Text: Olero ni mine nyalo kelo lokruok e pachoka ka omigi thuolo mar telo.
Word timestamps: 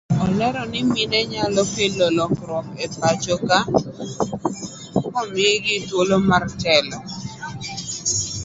Olero 0.23 0.61
ni 0.71 0.81
mine 0.91 1.19
nyalo 1.31 1.61
kelo 1.73 2.05
lokruok 2.17 2.67
e 2.83 2.87
pachoka 2.99 3.57
ka 5.11 5.19
omigi 5.21 5.75
thuolo 5.87 6.15
mar 6.29 6.43
telo. 6.61 6.97